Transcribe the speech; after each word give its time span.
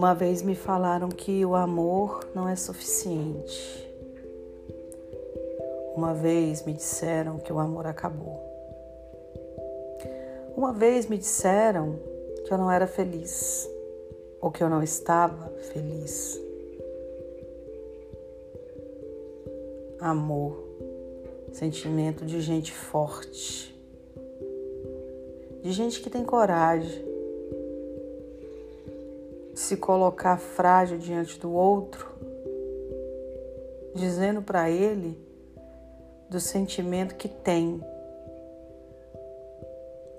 Uma 0.00 0.14
vez 0.14 0.40
me 0.40 0.54
falaram 0.54 1.10
que 1.10 1.44
o 1.44 1.54
amor 1.54 2.26
não 2.34 2.48
é 2.48 2.56
suficiente. 2.56 3.86
Uma 5.94 6.14
vez 6.14 6.64
me 6.64 6.72
disseram 6.72 7.36
que 7.36 7.52
o 7.52 7.58
amor 7.58 7.86
acabou. 7.86 8.40
Uma 10.56 10.72
vez 10.72 11.06
me 11.06 11.18
disseram 11.18 11.98
que 12.46 12.50
eu 12.50 12.56
não 12.56 12.70
era 12.70 12.86
feliz 12.86 13.68
ou 14.40 14.50
que 14.50 14.64
eu 14.64 14.70
não 14.70 14.82
estava 14.82 15.50
feliz. 15.70 16.40
Amor, 20.00 20.66
sentimento 21.52 22.24
de 22.24 22.40
gente 22.40 22.72
forte, 22.72 23.78
de 25.62 25.70
gente 25.72 26.00
que 26.00 26.08
tem 26.08 26.24
coragem 26.24 27.09
se 29.54 29.76
colocar 29.76 30.38
frágil 30.38 30.98
diante 30.98 31.38
do 31.38 31.52
outro, 31.52 32.08
dizendo 33.94 34.42
para 34.42 34.70
ele 34.70 35.18
do 36.28 36.38
sentimento 36.38 37.16
que 37.16 37.28
tem. 37.28 37.82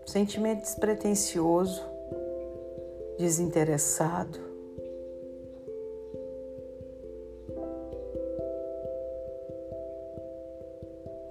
Sentimento 0.05 0.62
despretensioso, 0.62 1.81
desinteressado. 3.17 4.39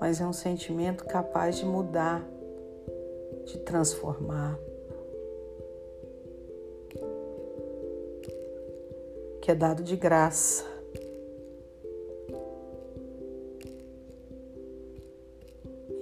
Mas 0.01 0.19
é 0.19 0.27
um 0.27 0.33
sentimento 0.33 1.05
capaz 1.05 1.59
de 1.59 1.67
mudar, 1.67 2.27
de 3.45 3.59
transformar. 3.59 4.59
Que 9.41 9.51
é 9.51 9.55
dado 9.55 9.83
de 9.83 9.97
graça. 9.97 10.65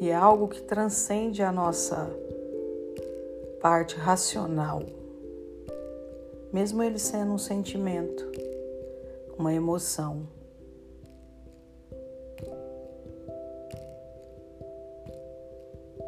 E 0.01 0.09
é 0.09 0.15
algo 0.15 0.49
que 0.49 0.63
transcende 0.63 1.43
a 1.43 1.51
nossa 1.51 2.09
parte 3.61 3.97
racional 3.97 4.83
mesmo 6.53 6.83
ele 6.83 6.99
sendo 6.99 7.33
um 7.33 7.39
sentimento, 7.39 8.31
uma 9.39 9.53
emoção. 9.53 10.27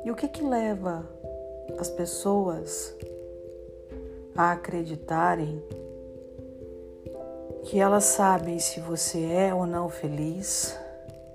E 0.05 0.11
o 0.11 0.15
que 0.15 0.29
que 0.29 0.43
leva 0.43 1.07
as 1.79 1.91
pessoas 1.91 2.97
a 4.35 4.53
acreditarem 4.53 5.63
que 7.71 7.79
elas 7.79 8.03
sabem 8.03 8.59
se 8.59 8.81
você 8.81 9.27
é 9.27 9.55
ou 9.55 9.65
não 9.65 9.89
feliz, 9.89 10.77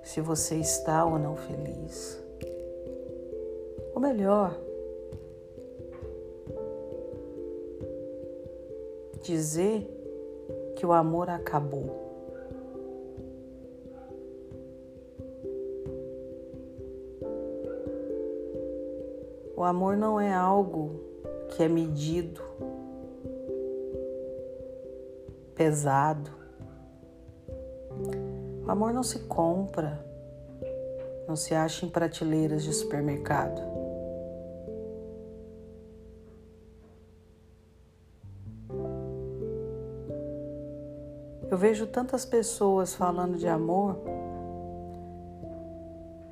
se 0.02 0.20
você 0.20 0.56
está 0.56 1.02
ou 1.02 1.18
não 1.18 1.34
feliz? 1.34 2.22
Ou 3.94 4.00
melhor, 4.02 4.54
dizer 9.22 9.88
que 10.76 10.84
o 10.84 10.92
amor 10.92 11.30
acabou. 11.30 12.04
O 19.56 19.64
amor 19.64 19.96
não 19.96 20.20
é 20.20 20.34
algo 20.34 21.00
que 21.48 21.62
é 21.62 21.68
medido, 21.68 22.42
pesado. 25.56 26.30
O 28.64 28.70
amor 28.70 28.92
não 28.92 29.02
se 29.02 29.20
compra, 29.20 30.04
não 31.26 31.34
se 31.34 31.54
acha 31.54 31.86
em 31.86 31.88
prateleiras 31.88 32.62
de 32.62 32.72
supermercado. 32.72 33.62
Eu 41.50 41.56
vejo 41.56 41.86
tantas 41.86 42.26
pessoas 42.26 42.94
falando 42.94 43.38
de 43.38 43.48
amor, 43.48 43.98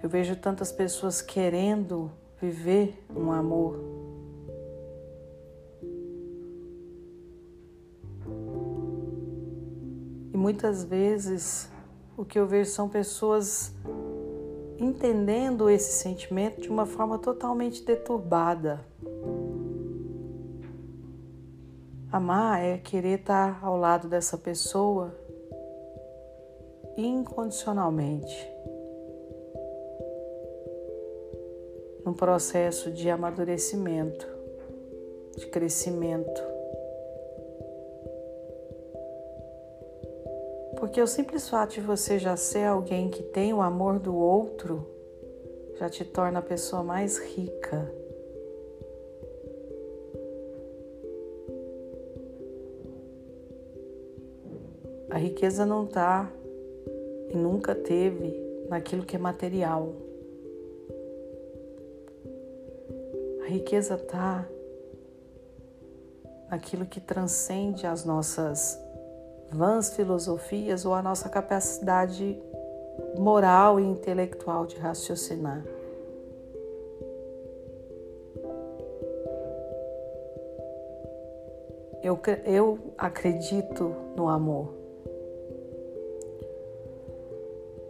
eu 0.02 0.08
vejo 0.08 0.36
tantas 0.36 0.70
pessoas 0.70 1.22
querendo 1.22 2.10
viver 2.38 3.02
um 3.16 3.32
amor. 3.32 3.93
Muitas 10.44 10.84
vezes 10.84 11.70
o 12.18 12.22
que 12.22 12.38
eu 12.38 12.46
vejo 12.46 12.68
são 12.68 12.86
pessoas 12.86 13.72
entendendo 14.78 15.70
esse 15.70 15.92
sentimento 16.02 16.60
de 16.60 16.68
uma 16.68 16.84
forma 16.84 17.18
totalmente 17.18 17.82
deturbada. 17.82 18.84
Amar 22.12 22.62
é 22.62 22.76
querer 22.76 23.20
estar 23.20 23.58
ao 23.64 23.78
lado 23.78 24.06
dessa 24.06 24.36
pessoa 24.36 25.14
incondicionalmente. 26.94 28.46
Num 32.04 32.12
processo 32.12 32.90
de 32.90 33.08
amadurecimento, 33.08 34.28
de 35.38 35.46
crescimento. 35.46 36.53
Porque 40.94 41.02
o 41.02 41.08
simples 41.08 41.48
fato 41.48 41.74
de 41.74 41.80
você 41.80 42.20
já 42.20 42.36
ser 42.36 42.66
alguém 42.66 43.10
que 43.10 43.20
tem 43.20 43.52
o 43.52 43.60
amor 43.60 43.98
do 43.98 44.14
outro 44.14 44.86
já 45.76 45.90
te 45.90 46.04
torna 46.04 46.38
a 46.38 46.42
pessoa 46.42 46.84
mais 46.84 47.18
rica 47.18 47.92
A 55.10 55.18
riqueza 55.18 55.66
não 55.66 55.82
está 55.82 56.30
e 57.28 57.36
nunca 57.36 57.74
teve 57.74 58.32
naquilo 58.68 59.04
que 59.04 59.16
é 59.16 59.18
material. 59.18 59.96
A 63.44 63.48
riqueza 63.48 63.96
está 63.96 64.48
naquilo 66.48 66.86
que 66.86 67.00
transcende 67.00 67.84
as 67.84 68.04
nossas 68.04 68.83
vãs 69.50 69.94
filosofias 69.94 70.84
ou 70.84 70.94
a 70.94 71.02
nossa 71.02 71.28
capacidade 71.28 72.40
moral 73.18 73.78
e 73.78 73.84
intelectual 73.84 74.66
de 74.66 74.76
raciocinar. 74.76 75.64
Eu, 82.02 82.20
eu 82.44 82.78
acredito 82.98 83.94
no 84.14 84.28
amor. 84.28 84.74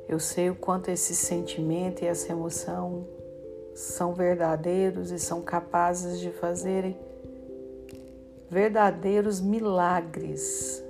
Eu 0.08 0.20
sei 0.20 0.50
o 0.50 0.54
quanto 0.54 0.90
esse 0.90 1.16
sentimento 1.16 2.02
e 2.02 2.06
essa 2.06 2.30
emoção 2.30 3.04
são 3.74 4.14
verdadeiros 4.14 5.10
e 5.10 5.18
são 5.18 5.42
capazes 5.42 6.20
de 6.20 6.30
fazerem 6.30 6.96
verdadeiros 8.48 9.40
milagres, 9.40 10.83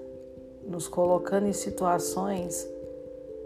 nos 0.67 0.89
colocando 0.89 1.47
em 1.47 1.53
situações 1.53 2.69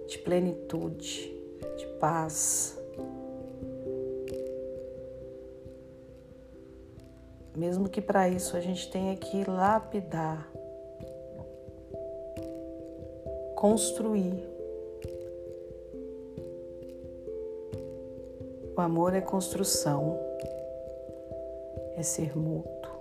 de 0.07 0.19
plenitude, 0.19 1.33
de 1.77 1.87
paz. 1.99 2.79
Mesmo 7.57 7.89
que 7.89 8.01
para 8.01 8.29
isso 8.29 8.57
a 8.57 8.61
gente 8.61 8.91
tenha 8.91 9.17
que 9.17 9.45
lapidar, 9.49 10.49
construir 13.57 14.59
O 18.79 18.81
amor 18.81 19.13
é 19.13 19.21
construção, 19.21 20.17
é 21.97 22.03
ser 22.05 22.39
mútuo, 22.39 22.93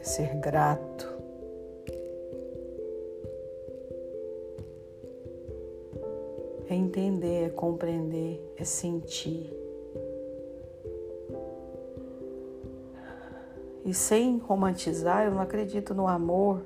é 0.00 0.02
ser 0.02 0.34
grato. 0.36 0.87
Entender, 6.88 7.44
é 7.44 7.48
compreender, 7.50 8.40
é 8.56 8.64
sentir. 8.64 9.52
E 13.84 13.94
sem 13.94 14.38
romantizar, 14.38 15.24
eu 15.26 15.30
não 15.30 15.40
acredito 15.40 15.94
no 15.94 16.06
amor 16.06 16.62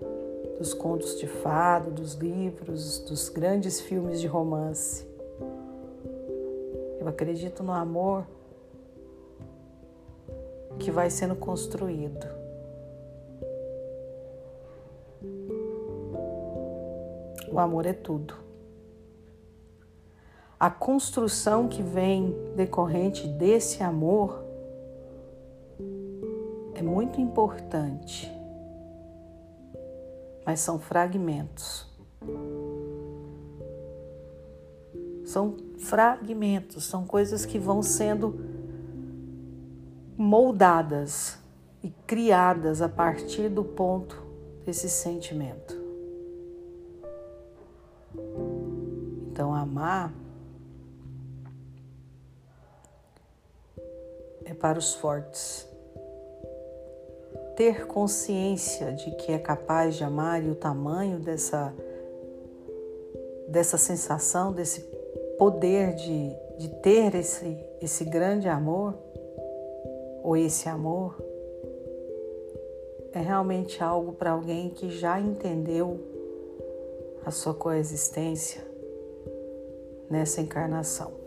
dos 0.58 0.72
contos 0.72 1.18
de 1.18 1.26
fado, 1.26 1.90
dos 1.90 2.14
livros, 2.14 3.00
dos 3.00 3.28
grandes 3.28 3.80
filmes 3.80 4.20
de 4.20 4.26
romance. 4.26 5.06
Eu 6.98 7.08
acredito 7.08 7.62
no 7.62 7.72
amor 7.72 8.26
que 10.78 10.90
vai 10.90 11.10
sendo 11.10 11.36
construído. 11.36 12.42
o 17.52 17.58
amor 17.58 17.84
é 17.84 17.92
tudo. 17.92 18.34
A 20.62 20.70
construção 20.70 21.66
que 21.66 21.82
vem 21.82 22.36
decorrente 22.54 23.26
desse 23.26 23.82
amor 23.82 24.44
é 26.72 26.80
muito 26.80 27.20
importante, 27.20 28.32
mas 30.46 30.60
são 30.60 30.78
fragmentos. 30.78 31.84
São 35.24 35.56
fragmentos, 35.78 36.84
são 36.84 37.04
coisas 37.04 37.44
que 37.44 37.58
vão 37.58 37.82
sendo 37.82 38.38
moldadas 40.16 41.40
e 41.82 41.90
criadas 42.06 42.80
a 42.80 42.88
partir 42.88 43.48
do 43.48 43.64
ponto 43.64 44.22
desse 44.64 44.88
sentimento. 44.88 45.76
Então, 49.28 49.52
amar 49.52 50.21
é 54.52 54.54
para 54.54 54.78
os 54.78 54.94
fortes. 54.94 55.66
Ter 57.56 57.86
consciência 57.86 58.92
de 58.92 59.10
que 59.12 59.32
é 59.32 59.38
capaz 59.38 59.96
de 59.96 60.04
amar 60.04 60.44
e 60.44 60.50
o 60.50 60.54
tamanho 60.54 61.18
dessa, 61.18 61.74
dessa 63.48 63.78
sensação, 63.78 64.52
desse 64.52 64.82
poder 65.38 65.94
de, 65.94 66.36
de 66.58 66.68
ter 66.82 67.14
esse, 67.14 67.58
esse 67.80 68.04
grande 68.04 68.48
amor, 68.48 68.94
ou 70.22 70.36
esse 70.36 70.68
amor, 70.68 71.16
é 73.12 73.20
realmente 73.20 73.82
algo 73.82 74.12
para 74.12 74.32
alguém 74.32 74.70
que 74.70 74.90
já 74.90 75.18
entendeu 75.18 75.98
a 77.24 77.30
sua 77.30 77.54
coexistência 77.54 78.62
nessa 80.08 80.40
encarnação. 80.40 81.21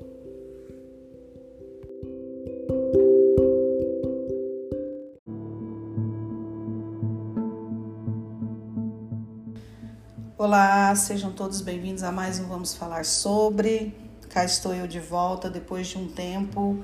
Olá, 10.37 10.93
sejam 10.95 11.31
todos 11.31 11.61
bem-vindos 11.61 12.03
a 12.03 12.11
mais 12.11 12.41
um 12.41 12.43
Vamos 12.49 12.75
Falar 12.75 13.05
Sobre. 13.05 13.95
Cá 14.27 14.43
estou 14.43 14.73
eu 14.73 14.85
de 14.85 14.99
volta 14.99 15.49
depois 15.49 15.87
de 15.87 15.97
um 15.97 16.09
tempo 16.09 16.83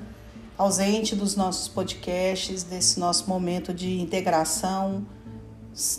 ausente 0.58 1.18
dos 1.18 1.36
nossos 1.36 1.68
podcasts, 1.68 2.64
desse 2.64 2.98
nosso 2.98 3.30
momento 3.30 3.74
de 3.74 4.00
integração 4.00 5.06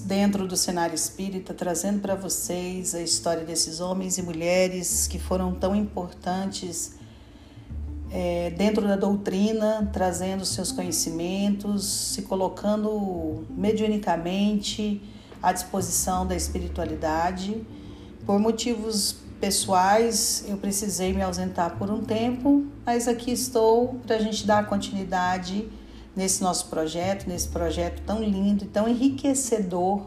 dentro 0.06 0.48
do 0.48 0.56
cenário 0.56 0.94
espírita, 0.94 1.52
trazendo 1.52 2.00
para 2.00 2.14
vocês 2.14 2.94
a 2.94 3.02
história 3.02 3.44
desses 3.44 3.80
homens 3.80 4.16
e 4.16 4.22
mulheres 4.22 5.06
que 5.06 5.18
foram 5.18 5.52
tão 5.54 5.76
importantes 5.76 6.94
é, 8.10 8.48
dentro 8.56 8.88
da 8.88 8.96
doutrina, 8.96 9.90
trazendo 9.92 10.46
seus 10.46 10.72
conhecimentos, 10.72 11.84
se 11.84 12.22
colocando 12.22 13.44
mediunicamente 13.50 15.02
à 15.42 15.52
disposição 15.52 16.26
da 16.26 16.36
espiritualidade. 16.36 17.66
Por 18.24 18.38
motivos 18.38 19.16
pessoais, 19.40 20.44
eu 20.46 20.56
precisei 20.56 21.12
me 21.12 21.20
ausentar 21.20 21.76
por 21.76 21.90
um 21.90 22.00
tempo, 22.02 22.64
mas 22.86 23.08
aqui 23.08 23.32
estou 23.32 24.00
para 24.06 24.16
a 24.16 24.18
gente 24.20 24.46
dar 24.46 24.66
continuidade 24.66 25.68
nesse 26.14 26.42
nosso 26.42 26.66
projeto, 26.66 27.28
nesse 27.28 27.48
projeto 27.48 28.02
tão 28.02 28.22
lindo 28.22 28.64
e 28.64 28.68
tão 28.68 28.88
enriquecedor 28.88 30.06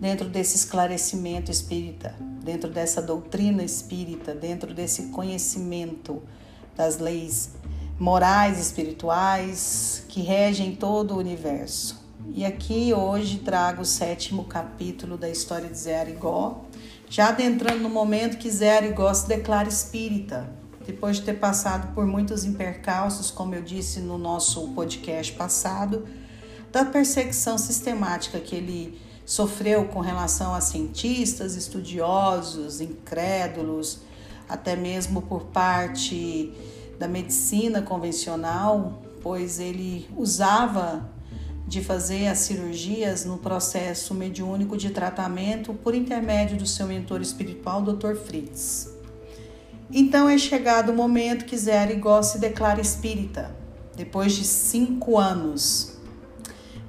dentro 0.00 0.28
desse 0.28 0.56
esclarecimento 0.56 1.50
espírita, 1.50 2.14
dentro 2.42 2.70
dessa 2.70 3.02
doutrina 3.02 3.62
espírita, 3.62 4.34
dentro 4.34 4.72
desse 4.72 5.08
conhecimento 5.08 6.22
das 6.74 6.98
leis 6.98 7.50
morais 7.98 8.60
espirituais 8.60 10.04
que 10.08 10.22
regem 10.22 10.74
todo 10.76 11.14
o 11.14 11.18
universo. 11.18 12.07
E 12.26 12.44
aqui 12.44 12.92
hoje 12.92 13.38
trago 13.38 13.82
o 13.82 13.84
sétimo 13.84 14.44
capítulo 14.44 15.16
da 15.16 15.28
história 15.28 15.68
de 15.68 15.78
Zé 15.78 16.00
Arigó, 16.00 16.64
já 17.08 17.28
adentrando 17.28 17.80
no 17.80 17.88
momento 17.88 18.38
que 18.38 18.50
Zé 18.50 18.76
Arigó 18.76 19.12
se 19.14 19.28
declara 19.28 19.68
espírita, 19.68 20.50
depois 20.84 21.16
de 21.16 21.22
ter 21.22 21.34
passado 21.34 21.94
por 21.94 22.06
muitos 22.06 22.44
impercalços, 22.44 23.30
como 23.30 23.54
eu 23.54 23.62
disse 23.62 24.00
no 24.00 24.18
nosso 24.18 24.68
podcast 24.68 25.32
passado, 25.32 26.06
da 26.72 26.84
perseguição 26.84 27.56
sistemática 27.56 28.40
que 28.40 28.56
ele 28.56 29.00
sofreu 29.24 29.84
com 29.86 30.00
relação 30.00 30.54
a 30.54 30.60
cientistas, 30.60 31.54
estudiosos, 31.54 32.80
incrédulos, 32.80 34.00
até 34.48 34.74
mesmo 34.74 35.22
por 35.22 35.44
parte 35.44 36.52
da 36.98 37.06
medicina 37.06 37.80
convencional, 37.80 39.02
pois 39.22 39.60
ele 39.60 40.08
usava 40.16 41.17
de 41.68 41.84
fazer 41.84 42.28
as 42.28 42.38
cirurgias 42.38 43.26
no 43.26 43.36
processo 43.36 44.14
mediúnico 44.14 44.74
de 44.74 44.88
tratamento 44.88 45.74
por 45.74 45.94
intermédio 45.94 46.56
do 46.56 46.66
seu 46.66 46.86
mentor 46.86 47.20
espiritual, 47.20 47.82
Dr. 47.82 48.14
Fritz. 48.14 48.90
Então 49.92 50.30
é 50.30 50.38
chegado 50.38 50.90
o 50.90 50.94
momento 50.94 51.44
que 51.44 51.58
Zé 51.58 51.78
Arigó 51.78 52.22
se 52.22 52.38
declara 52.38 52.80
espírita, 52.80 53.54
depois 53.94 54.32
de 54.32 54.44
cinco 54.44 55.18
anos, 55.18 55.98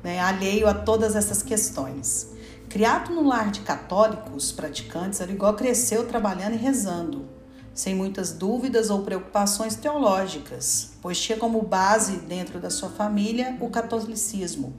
né, 0.01 0.17
alheio 0.21 0.65
a 0.65 0.73
todas 0.73 1.13
essas 1.13 1.43
questões. 1.43 2.29
Criado 2.69 3.13
no 3.13 3.27
lar 3.27 3.51
de 3.51 3.59
católicos 3.59 4.53
praticantes, 4.53 5.19
Arigó 5.19 5.51
cresceu 5.53 6.07
trabalhando 6.07 6.53
e 6.53 6.57
rezando 6.57 7.38
sem 7.79 7.95
muitas 7.95 8.33
dúvidas 8.33 8.89
ou 8.89 9.03
preocupações 9.03 9.73
teológicas, 9.73 10.91
pois 11.01 11.17
tinha 11.17 11.37
como 11.37 11.61
base 11.61 12.17
dentro 12.17 12.59
da 12.59 12.69
sua 12.69 12.89
família 12.89 13.55
o 13.61 13.69
catolicismo. 13.69 14.73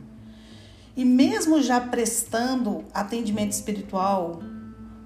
E 0.94 1.02
mesmo 1.02 1.62
já 1.62 1.80
prestando 1.80 2.84
atendimento 2.92 3.52
espiritual 3.52 4.42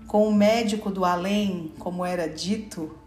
com 0.09 0.27
o 0.27 0.35
médico 0.35 0.91
do 0.91 1.05
além, 1.05 1.73
como 1.79 2.05
era 2.05 2.29
dito 2.29 2.99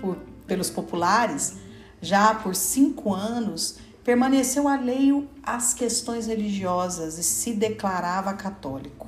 por, 0.00 0.16
pelos 0.48 0.68
populares, 0.68 1.54
já 2.02 2.34
por 2.34 2.56
cinco 2.56 3.14
anos, 3.14 3.78
permaneceu 4.02 4.66
alheio 4.66 5.28
às 5.44 5.72
questões 5.72 6.26
religiosas 6.26 7.18
e 7.18 7.22
se 7.22 7.52
declarava 7.52 8.34
católico. 8.34 9.06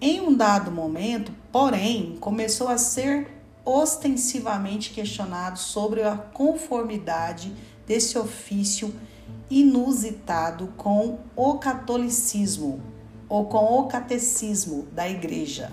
Em 0.00 0.18
um 0.22 0.34
dado 0.34 0.70
momento, 0.70 1.30
porém, 1.52 2.16
começou 2.18 2.68
a 2.68 2.78
ser 2.78 3.39
ostensivamente 3.64 4.90
questionado 4.90 5.58
sobre 5.58 6.02
a 6.02 6.16
conformidade 6.16 7.52
desse 7.86 8.18
ofício 8.18 8.94
inusitado 9.50 10.68
com 10.76 11.18
o 11.34 11.54
catolicismo 11.54 12.80
ou 13.28 13.46
com 13.46 13.80
o 13.80 13.86
catecismo 13.86 14.86
da 14.92 15.08
igreja, 15.08 15.72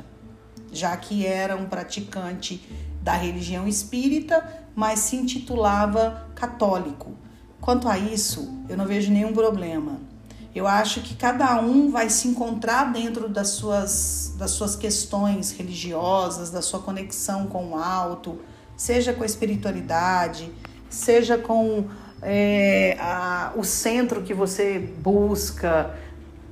já 0.71 0.95
que 0.97 1.25
era 1.25 1.55
um 1.55 1.67
praticante 1.67 2.61
da 3.01 3.13
religião 3.13 3.67
espírita, 3.67 4.65
mas 4.75 4.99
se 4.99 5.15
intitulava 5.15 6.27
católico. 6.35 7.13
Quanto 7.61 7.87
a 7.87 7.97
isso, 7.97 8.63
eu 8.69 8.77
não 8.77 8.85
vejo 8.85 9.11
nenhum 9.11 9.33
problema. 9.33 9.99
Eu 10.57 10.67
acho 10.67 11.01
que 11.01 11.13
cada 11.13 11.61
um 11.61 11.91
vai 11.91 12.09
se 12.09 12.27
encontrar 12.27 12.91
dentro 12.91 13.29
das 13.29 13.49
suas, 13.49 14.33
das 14.39 14.49
suas 14.49 14.75
questões 14.75 15.51
religiosas, 15.51 16.49
da 16.49 16.63
sua 16.63 16.79
conexão 16.79 17.45
com 17.45 17.73
o 17.73 17.77
alto, 17.77 18.39
seja 18.75 19.13
com 19.13 19.21
a 19.21 19.25
espiritualidade, 19.27 20.51
seja 20.89 21.37
com 21.37 21.85
é, 22.23 22.97
a, 22.99 23.53
o 23.55 23.63
centro 23.63 24.23
que 24.23 24.33
você 24.33 24.79
busca, 24.97 25.91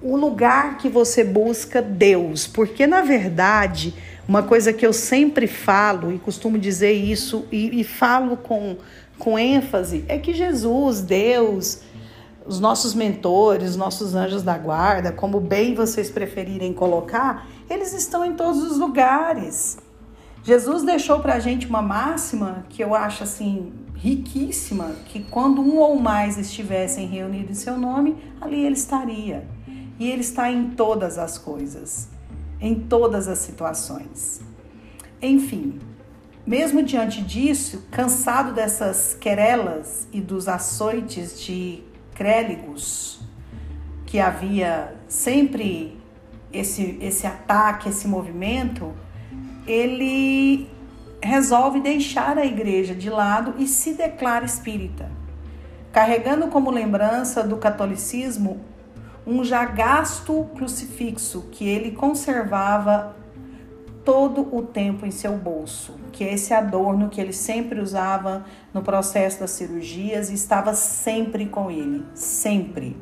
o 0.03 0.15
lugar 0.15 0.77
que 0.77 0.88
você 0.88 1.24
busca 1.24 1.81
Deus. 1.81 2.45
Porque, 2.45 2.85
na 2.85 3.01
verdade, 3.01 3.91
uma 4.27 4.43
coisa 4.43 4.71
que 4.71 4.85
eu 4.85 4.93
sempre 4.93 5.47
falo 5.47 6.13
e 6.13 6.19
costumo 6.19 6.59
dizer 6.59 6.93
isso 6.93 7.47
e, 7.51 7.81
e 7.81 7.83
falo 7.83 8.38
com, 8.38 8.77
com 9.17 9.39
ênfase 9.39 10.05
é 10.07 10.19
que 10.19 10.31
Jesus, 10.31 11.01
Deus, 11.01 11.81
os 12.46 12.60
nossos 12.60 12.94
mentores, 12.94 13.72
os 13.72 13.75
nossos 13.75 14.14
anjos 14.14 14.44
da 14.44 14.58
guarda, 14.58 15.12
como 15.12 15.40
bem 15.40 15.74
vocês 15.74 16.10
preferirem 16.10 16.74
colocar, 16.74 17.48
eles 17.70 17.94
estão 17.94 18.24
em 18.24 18.36
todos 18.36 18.62
os 18.62 18.78
lugares. 18.78 19.78
Jesus 20.44 20.84
deixou 20.84 21.20
para 21.20 21.34
a 21.34 21.40
gente 21.40 21.66
uma 21.66 21.82
máxima 21.82 22.66
que 22.70 22.84
eu 22.84 22.94
acho 22.94 23.24
assim 23.24 23.74
riquíssima, 23.96 24.92
que 25.06 25.24
quando 25.24 25.60
um 25.60 25.80
ou 25.80 26.00
mais 26.00 26.38
estivessem 26.38 27.08
reunidos 27.08 27.50
em 27.50 27.62
seu 27.62 27.78
nome, 27.78 28.16
ali 28.40 28.64
ele 28.64 28.75
estaria. 28.75 29.48
E 29.98 30.12
ele 30.12 30.22
está 30.22 30.52
em 30.52 30.70
todas 30.72 31.18
as 31.18 31.40
coisas, 31.40 32.10
em 32.62 32.75
todas 32.75 33.28
as 33.28 33.40
situações. 33.40 34.42
Enfim, 35.20 35.80
mesmo 36.46 36.84
diante 36.84 37.24
disso, 37.24 37.88
cansado 37.90 38.54
dessas 38.54 39.16
querelas 39.20 40.08
e 40.14 40.22
dos 40.22 40.48
açoites 40.48 41.42
de 41.42 41.84
créligos, 42.15 43.19
que 44.05 44.19
havia 44.19 44.95
sempre 45.07 46.00
esse, 46.51 46.98
esse 47.01 47.27
ataque, 47.27 47.89
esse 47.89 48.07
movimento, 48.07 48.93
ele 49.67 50.67
resolve 51.22 51.81
deixar 51.81 52.38
a 52.38 52.45
igreja 52.45 52.95
de 52.95 53.10
lado 53.10 53.55
e 53.57 53.67
se 53.67 53.93
declara 53.93 54.45
espírita, 54.45 55.12
carregando 55.91 56.48
como 56.48 56.72
lembrança 56.72 57.43
do 57.43 57.57
catolicismo 57.57 58.62
um 59.27 59.43
já 59.43 59.65
gasto 59.65 60.48
crucifixo 60.55 61.50
que 61.51 61.67
ele 61.67 61.91
conservava 61.91 63.15
todo 64.05 64.55
o 64.55 64.62
tempo 64.62 65.05
em 65.05 65.12
seu 65.12 65.35
bolso, 65.35 65.95
que 66.12 66.24
é 66.24 66.33
esse 66.33 66.53
adorno 66.53 67.09
que 67.09 67.19
ele 67.19 67.33
sempre 67.33 67.81
usava 67.81 68.45
no 68.71 68.83
processo 68.83 69.39
das 69.39 69.51
cirurgias 69.51 70.29
e 70.29 70.35
estava 70.35 70.75
sempre 70.75 71.47
com 71.47 71.71
ele, 71.71 72.05
sempre. 72.13 72.95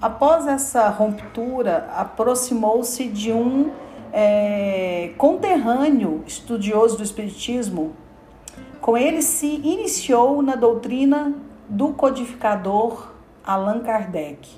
Após 0.00 0.46
essa 0.46 0.88
ruptura, 0.90 1.88
aproximou-se 1.96 3.08
de 3.08 3.32
um 3.32 3.70
é, 4.12 5.12
conterrâneo 5.16 6.22
estudioso 6.26 6.98
do 6.98 7.02
Espiritismo. 7.02 7.92
Com 8.80 8.98
ele 8.98 9.22
se 9.22 9.46
iniciou 9.46 10.42
na 10.42 10.56
doutrina 10.56 11.34
do 11.68 11.94
codificador 11.94 13.12
Allan 13.44 13.80
Kardec. 13.80 14.48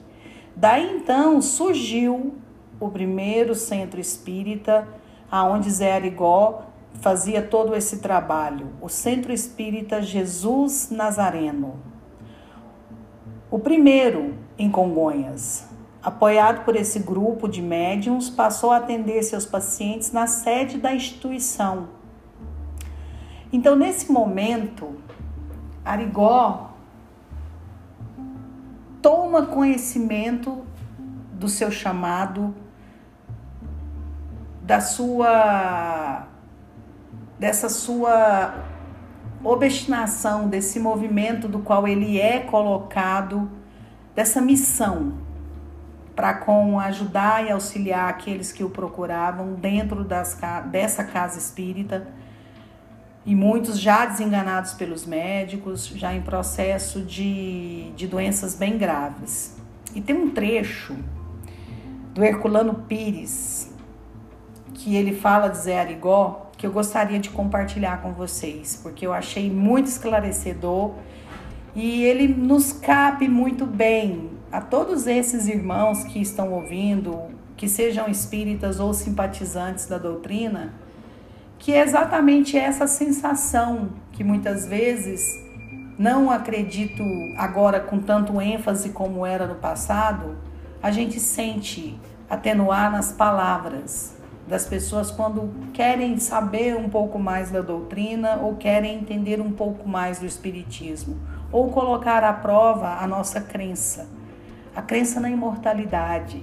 Daí 0.57 0.97
então 0.97 1.41
surgiu 1.41 2.35
o 2.81 2.89
primeiro 2.89 3.55
centro 3.55 4.01
espírita, 4.01 4.89
aonde 5.37 5.69
Zé 5.69 5.93
Arigó 5.93 6.63
fazia 7.01 7.43
todo 7.43 7.75
esse 7.75 7.99
trabalho, 7.99 8.69
o 8.81 8.89
Centro 8.89 9.33
Espírita 9.33 10.01
Jesus 10.01 10.91
Nazareno. 10.93 11.75
O 13.51 13.59
primeiro 13.59 14.37
em 14.57 14.71
Congonhas, 14.71 15.69
apoiado 16.01 16.65
por 16.65 16.77
esse 16.77 17.01
grupo 17.01 17.49
de 17.49 17.61
médiums, 17.61 18.31
passou 18.31 18.71
a 18.71 18.77
atender 18.77 19.25
seus 19.25 19.45
pacientes 19.45 20.13
na 20.13 20.29
sede 20.29 20.79
da 20.79 20.95
instituição. 20.95 21.89
Então, 23.53 23.75
nesse 23.75 24.13
momento, 24.13 24.95
Arigó 25.85 26.75
toma 29.03 29.47
conhecimento 29.47 30.65
do 31.33 31.49
seu 31.49 31.73
chamado, 31.73 32.55
da 34.65 34.81
sua 34.81 36.27
dessa 37.39 37.69
sua 37.69 38.55
obstinação, 39.43 40.49
desse 40.49 40.81
movimento 40.81 41.47
do 41.47 41.59
qual 41.59 41.87
ele 41.87 42.19
é 42.19 42.41
colocado, 42.41 43.51
dessa 44.15 44.41
missão 44.41 45.19
para 46.17 46.33
com 46.33 46.79
ajudar 46.79 47.45
e 47.45 47.51
auxiliar 47.51 48.09
aqueles 48.09 48.53
que 48.53 48.65
o 48.65 48.71
procuravam 48.71 49.55
dentro 49.55 50.05
das, 50.05 50.39
dessa 50.71 51.05
casa 51.05 51.39
espírita 51.39 52.07
e 53.27 53.35
muitos 53.35 53.79
já 53.79 54.07
desenganados 54.07 54.73
pelos 54.75 55.05
médicos, 55.05 55.87
já 55.89 56.15
em 56.15 56.23
processo 56.23 57.03
de, 57.03 57.91
de 57.97 58.07
doenças 58.07 58.55
bem 58.55 58.79
graves. 58.79 59.57
E 59.95 60.01
tem 60.01 60.17
um 60.17 60.31
trecho 60.31 60.97
do 62.15 62.25
Herculano 62.25 62.75
Pires 62.87 63.74
que 64.75 64.97
ele 64.97 65.15
fala 65.15 65.49
de 65.49 65.59
Zé 65.59 65.81
Arigó 65.81 66.45
que 66.57 66.67
eu 66.67 66.73
gostaria 66.73 67.19
de 67.19 67.31
compartilhar 67.31 68.01
com 68.01 68.13
vocês, 68.13 68.79
porque 68.83 69.07
eu 69.07 69.13
achei 69.13 69.51
muito 69.51 69.87
esclarecedor 69.87 70.93
e 71.75 72.05
ele 72.05 72.29
nos 72.29 72.73
cabe 72.73 73.29
muito 73.29 73.67
bem 73.67 74.31
a 74.51 74.61
todos 74.61 75.07
esses 75.07 75.49
irmãos 75.49 76.05
que 76.05 76.21
estão 76.21 76.53
ouvindo, 76.53 77.21
que 77.57 77.69
sejam 77.69 78.09
espíritas 78.09 78.79
ou 78.79 78.95
simpatizantes 78.95 79.87
da 79.87 79.99
doutrina, 79.99 80.73
que 81.59 81.73
é 81.73 81.83
exatamente 81.83 82.57
essa 82.57 82.87
sensação 82.87 83.91
que 84.13 84.23
muitas 84.23 84.67
vezes 84.67 85.23
não 85.99 86.31
acredito 86.31 87.03
agora 87.37 87.81
com 87.81 87.99
tanto 87.99 88.41
ênfase 88.41 88.91
como 88.91 89.27
era 89.27 89.47
no 89.47 89.57
passado, 89.57 90.37
a 90.83 90.91
gente 90.91 91.19
sente 91.19 91.99
atenuar 92.29 92.91
nas 92.91 93.13
palavras 93.13 94.14
das 94.47 94.67
pessoas 94.67 95.11
quando 95.11 95.51
querem 95.73 96.19
saber 96.19 96.77
um 96.77 96.89
pouco 96.89 97.19
mais 97.19 97.51
da 97.51 97.61
doutrina 97.61 98.37
ou 98.37 98.57
querem 98.57 98.99
entender 98.99 99.41
um 99.41 99.53
pouco 99.53 99.89
mais 99.89 100.19
do 100.19 100.27
espiritismo 100.27 101.17
ou 101.51 101.71
colocar 101.71 102.23
à 102.23 102.33
prova 102.33 102.99
a 103.01 103.07
nossa 103.07 103.41
crença 103.41 104.07
a 104.75 104.83
crença 104.83 105.21
na 105.21 105.31
imortalidade, 105.31 106.43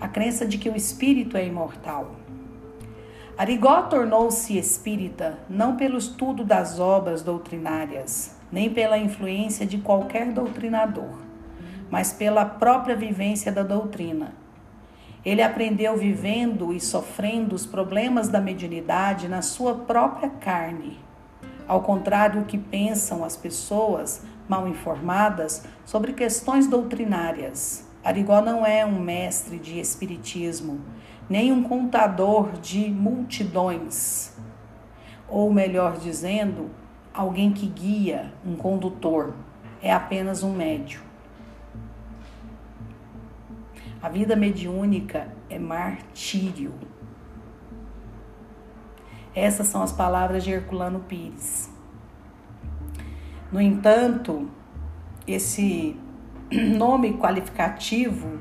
a 0.00 0.08
crença 0.08 0.46
de 0.46 0.56
que 0.56 0.70
o 0.70 0.76
espírito 0.76 1.36
é 1.36 1.46
imortal. 1.46 2.12
Arigó 3.36 3.82
tornou-se 3.82 4.56
espírita 4.56 5.38
não 5.48 5.76
pelo 5.76 5.98
estudo 5.98 6.42
das 6.42 6.80
obras 6.80 7.20
doutrinárias, 7.20 8.34
nem 8.50 8.70
pela 8.72 8.96
influência 8.96 9.66
de 9.66 9.76
qualquer 9.78 10.32
doutrinador, 10.32 11.18
mas 11.90 12.12
pela 12.14 12.46
própria 12.46 12.96
vivência 12.96 13.52
da 13.52 13.62
doutrina. 13.62 14.32
Ele 15.24 15.42
aprendeu 15.42 15.96
vivendo 15.96 16.72
e 16.72 16.78
sofrendo 16.78 17.54
os 17.54 17.64
problemas 17.64 18.28
da 18.28 18.40
mediunidade 18.40 19.26
na 19.26 19.40
sua 19.40 19.74
própria 19.74 20.28
carne. 20.28 20.98
Ao 21.66 21.80
contrário 21.80 22.40
do 22.40 22.46
que 22.46 22.58
pensam 22.58 23.24
as 23.24 23.34
pessoas, 23.34 24.22
mal 24.46 24.68
informadas 24.68 25.64
sobre 25.86 26.12
questões 26.12 26.66
doutrinárias. 26.66 27.88
Arigó 28.04 28.42
não 28.42 28.66
é 28.66 28.84
um 28.84 29.00
mestre 29.00 29.58
de 29.58 29.80
espiritismo, 29.80 30.82
nem 31.26 31.50
um 31.50 31.62
contador 31.62 32.52
de 32.60 32.90
multidões, 32.90 34.36
ou 35.26 35.50
melhor 35.50 35.96
dizendo, 35.96 36.70
alguém 37.14 37.50
que 37.50 37.66
guia, 37.66 38.30
um 38.44 38.56
condutor, 38.56 39.32
é 39.80 39.90
apenas 39.90 40.42
um 40.42 40.52
médio. 40.52 41.00
A 44.04 44.10
vida 44.10 44.36
mediúnica 44.36 45.28
é 45.48 45.58
martírio. 45.58 46.74
Essas 49.34 49.66
são 49.66 49.82
as 49.82 49.92
palavras 49.92 50.44
de 50.44 50.50
Herculano 50.50 51.00
Pires. 51.08 51.70
No 53.50 53.58
entanto, 53.58 54.46
esse 55.26 55.98
nome 56.52 57.16
qualificativo 57.16 58.38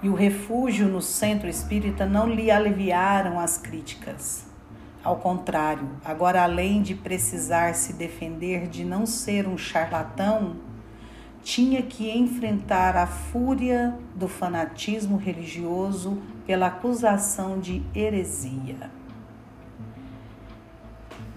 e 0.00 0.08
o 0.08 0.14
refúgio 0.14 0.86
no 0.86 1.02
centro 1.02 1.48
espírita 1.48 2.06
não 2.06 2.28
lhe 2.28 2.48
aliviaram 2.48 3.40
as 3.40 3.58
críticas. 3.58 4.46
Ao 5.02 5.16
contrário, 5.16 5.90
agora 6.04 6.44
além 6.44 6.80
de 6.80 6.94
precisar 6.94 7.74
se 7.74 7.92
defender 7.94 8.68
de 8.68 8.84
não 8.84 9.04
ser 9.04 9.48
um 9.48 9.58
charlatão, 9.58 10.54
tinha 11.44 11.82
que 11.82 12.10
enfrentar 12.10 12.96
a 12.96 13.06
fúria 13.06 13.94
do 14.14 14.26
fanatismo 14.26 15.18
religioso 15.18 16.18
pela 16.46 16.68
acusação 16.68 17.60
de 17.60 17.82
heresia. 17.94 18.90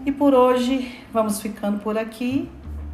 E 0.06 0.12
por 0.12 0.34
hoje 0.34 0.98
vamos 1.12 1.42
ficando 1.42 1.80
por 1.80 1.98
aqui. 1.98 2.50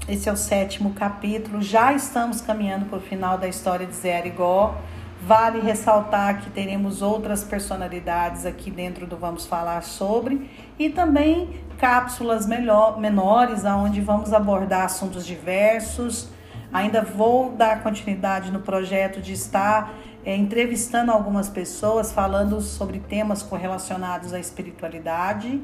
Esse 0.09 0.27
é 0.27 0.31
o 0.31 0.35
sétimo 0.35 0.93
capítulo. 0.93 1.61
Já 1.61 1.93
estamos 1.93 2.41
caminhando 2.41 2.85
para 2.87 2.97
o 2.97 3.01
final 3.01 3.37
da 3.37 3.47
história 3.47 3.85
de 3.85 3.93
Zé 3.93 4.17
Arigó. 4.17 4.75
Vale 5.21 5.61
ressaltar 5.61 6.41
que 6.41 6.49
teremos 6.49 7.03
outras 7.03 7.43
personalidades 7.43 8.43
aqui 8.45 8.71
dentro 8.71 9.05
do 9.05 9.15
Vamos 9.15 9.45
Falar 9.45 9.83
sobre 9.83 10.49
e 10.77 10.89
também 10.89 11.61
cápsulas 11.77 12.47
melhor, 12.47 12.99
menores, 12.99 13.63
onde 13.63 14.01
vamos 14.01 14.33
abordar 14.33 14.85
assuntos 14.85 15.25
diversos. 15.25 16.32
Ainda 16.73 17.03
vou 17.03 17.51
dar 17.51 17.83
continuidade 17.83 18.51
no 18.51 18.59
projeto 18.59 19.21
de 19.21 19.31
estar 19.31 19.93
é, 20.25 20.35
entrevistando 20.35 21.11
algumas 21.11 21.47
pessoas, 21.47 22.11
falando 22.11 22.59
sobre 22.61 22.97
temas 22.97 23.43
correlacionados 23.43 24.33
à 24.33 24.39
espiritualidade. 24.39 25.61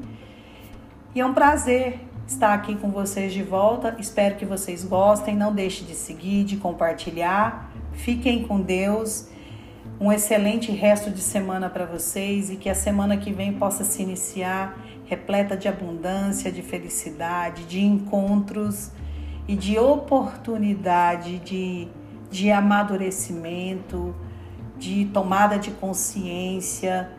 E 1.12 1.20
é 1.20 1.26
um 1.26 1.34
prazer 1.34 1.98
estar 2.28 2.54
aqui 2.54 2.76
com 2.76 2.90
vocês 2.90 3.32
de 3.32 3.42
volta. 3.42 3.96
Espero 3.98 4.36
que 4.36 4.44
vocês 4.44 4.84
gostem. 4.84 5.34
Não 5.34 5.52
deixe 5.52 5.84
de 5.84 5.96
seguir, 5.96 6.44
de 6.44 6.56
compartilhar. 6.56 7.72
Fiquem 7.92 8.44
com 8.44 8.60
Deus. 8.60 9.28
Um 10.00 10.12
excelente 10.12 10.70
resto 10.70 11.10
de 11.10 11.20
semana 11.20 11.68
para 11.68 11.86
vocês 11.86 12.50
e 12.50 12.56
que 12.56 12.68
a 12.68 12.74
semana 12.74 13.16
que 13.16 13.32
vem 13.32 13.52
possa 13.52 13.82
se 13.82 14.00
iniciar 14.00 14.78
repleta 15.06 15.56
de 15.56 15.66
abundância, 15.66 16.52
de 16.52 16.62
felicidade, 16.62 17.64
de 17.64 17.80
encontros 17.80 18.92
e 19.50 19.56
de 19.56 19.76
oportunidade 19.76 21.40
de, 21.40 21.88
de 22.30 22.52
amadurecimento, 22.52 24.14
de 24.78 25.06
tomada 25.06 25.58
de 25.58 25.72
consciência 25.72 27.10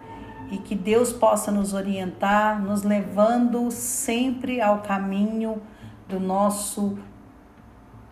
e 0.49 0.57
que 0.57 0.73
Deus 0.73 1.11
possa 1.11 1.51
nos 1.51 1.73
orientar, 1.73 2.61
nos 2.61 2.83
levando 2.83 3.69
sempre 3.69 4.61
ao 4.61 4.79
caminho 4.79 5.61
do 6.07 6.21
nosso 6.21 6.97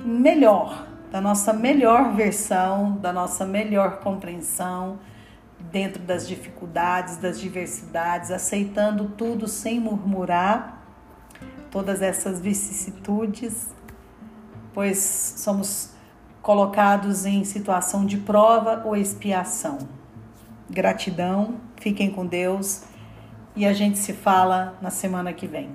melhor, 0.02 0.86
da 1.10 1.22
nossa 1.22 1.54
melhor 1.54 2.14
versão, 2.14 2.98
da 2.98 3.14
nossa 3.14 3.46
melhor 3.46 4.02
compreensão 4.02 5.00
dentro 5.72 6.04
das 6.04 6.28
dificuldades, 6.28 7.16
das 7.16 7.40
diversidades, 7.40 8.32
aceitando 8.32 9.14
tudo 9.18 9.48
sem 9.48 9.80
murmurar, 9.80 10.84
todas 11.72 12.02
essas 12.02 12.42
vicissitudes, 12.42 13.79
pois 14.80 15.34
somos 15.36 15.90
colocados 16.42 17.26
em 17.26 17.44
situação 17.44 18.06
de 18.06 18.16
prova 18.16 18.82
ou 18.86 18.96
expiação. 18.96 19.78
Gratidão, 20.70 21.56
fiquem 21.82 22.10
com 22.10 22.26
Deus 22.26 22.84
e 23.58 23.66
a 23.66 23.74
gente 23.74 24.00
se 24.00 24.14
fala 24.14 24.78
na 24.82 24.90
semana 24.90 25.34
que 25.34 25.46
vem. 25.46 25.70